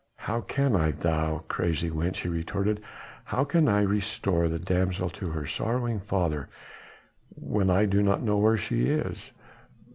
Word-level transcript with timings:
"How 0.17 0.41
can 0.41 0.75
I, 0.75 0.89
thou 0.93 1.41
crazy 1.47 1.91
wench," 1.91 2.23
he 2.23 2.27
retorted, 2.27 2.81
"how 3.25 3.43
can 3.43 3.67
I 3.67 3.81
restore 3.83 4.49
the 4.49 4.57
damsel 4.57 5.11
to 5.11 5.29
her 5.29 5.45
sorrowing 5.45 5.99
father 5.99 6.49
when 7.35 7.69
I 7.69 7.85
do 7.85 8.01
not 8.01 8.23
know 8.23 8.39
where 8.39 8.57
she 8.57 8.87
is?" 8.89 9.31